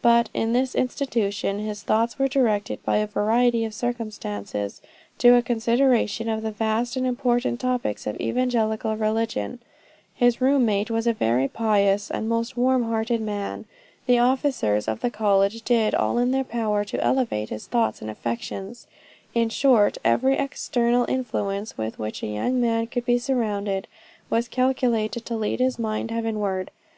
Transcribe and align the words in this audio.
"But 0.00 0.30
in 0.32 0.54
this 0.54 0.74
institution 0.74 1.58
his 1.58 1.82
thoughts 1.82 2.18
were 2.18 2.28
directed 2.28 2.82
by 2.82 2.96
a 2.96 3.06
variety 3.06 3.62
of 3.66 3.74
circumstances, 3.74 4.80
to 5.18 5.34
a 5.34 5.42
consideration 5.42 6.30
of 6.30 6.40
the 6.40 6.50
vast 6.50 6.96
and 6.96 7.06
important 7.06 7.60
topics 7.60 8.06
of 8.06 8.18
evangelical 8.18 8.96
religion. 8.96 9.58
His 10.14 10.40
room 10.40 10.64
mate 10.64 10.90
was 10.90 11.06
a 11.06 11.12
very 11.12 11.46
pious 11.46 12.10
and 12.10 12.26
most 12.26 12.56
warm 12.56 12.84
hearted 12.84 13.20
man. 13.20 13.66
The 14.06 14.18
officers 14.18 14.88
of 14.88 15.00
the 15.00 15.10
college 15.10 15.60
did 15.60 15.94
all 15.94 16.16
in 16.16 16.30
their 16.30 16.42
power 16.42 16.82
to 16.86 17.04
elevate 17.04 17.50
his 17.50 17.66
thoughts 17.66 18.00
and 18.00 18.10
affections. 18.10 18.86
In 19.34 19.50
short, 19.50 19.98
every 20.02 20.38
external 20.38 21.04
influence 21.06 21.76
with 21.76 21.98
which 21.98 22.22
a 22.22 22.28
young 22.28 22.62
man 22.62 22.86
could 22.86 23.04
be 23.04 23.18
surrounded, 23.18 23.88
was 24.30 24.48
calculated 24.48 25.26
to 25.26 25.36
lead 25.36 25.60
his 25.60 25.78
mind 25.78 26.10
heavenward. 26.12 26.70